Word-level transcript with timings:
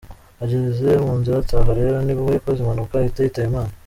Ageze 0.43 0.89
mu 1.05 1.13
nzira 1.19 1.37
ataha 1.43 1.71
rero 1.79 1.95
ni 2.05 2.13
bwo 2.17 2.27
yakoze 2.35 2.59
impanuka 2.61 2.93
ahita 2.99 3.19
yitaba 3.25 3.49
Imana.» 3.51 3.73